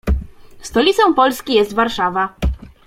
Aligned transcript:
Stolicą 0.61 1.13
Polski 1.13 1.53
jest 1.53 1.73
Warszawa. 1.73 2.35